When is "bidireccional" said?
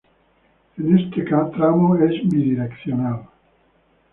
2.27-3.19